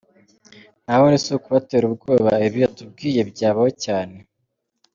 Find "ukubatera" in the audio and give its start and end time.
1.37-1.83